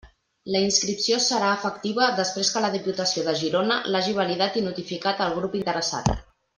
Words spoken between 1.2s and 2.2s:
serà efectiva